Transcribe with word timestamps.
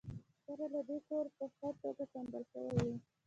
سره 0.45 0.65
له 0.73 0.81
دې 0.87 0.97
کور 1.07 1.25
په 1.37 1.45
ښه 1.55 1.69
توګه 1.81 2.03
سمبال 2.11 2.43
شوی 2.51 2.71
و 2.87 2.91